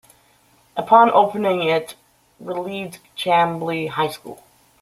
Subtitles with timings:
[0.75, 1.93] Upon opening it
[2.39, 4.43] relieved Chambly High School.